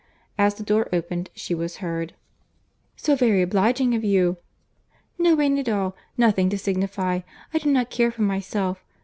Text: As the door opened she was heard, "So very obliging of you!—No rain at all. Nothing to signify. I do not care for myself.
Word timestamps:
As 0.35 0.55
the 0.55 0.63
door 0.63 0.89
opened 0.91 1.29
she 1.35 1.53
was 1.53 1.77
heard, 1.77 2.15
"So 2.95 3.15
very 3.15 3.43
obliging 3.43 3.93
of 3.93 4.03
you!—No 4.03 5.35
rain 5.35 5.59
at 5.59 5.69
all. 5.69 5.95
Nothing 6.17 6.49
to 6.49 6.57
signify. 6.57 7.19
I 7.53 7.59
do 7.59 7.71
not 7.71 7.91
care 7.91 8.09
for 8.09 8.23
myself. 8.23 8.83